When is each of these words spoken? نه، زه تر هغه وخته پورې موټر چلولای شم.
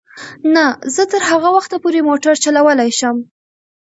نه، 0.55 0.65
زه 0.95 1.03
تر 1.11 1.21
هغه 1.29 1.49
وخته 1.57 1.75
پورې 1.83 2.05
موټر 2.09 2.33
چلولای 2.43 2.91
شم. 2.99 3.17